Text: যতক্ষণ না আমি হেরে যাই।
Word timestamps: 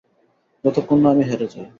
যতক্ষণ 0.63 0.97
না 1.03 1.07
আমি 1.13 1.23
হেরে 1.29 1.47
যাই। 1.53 1.65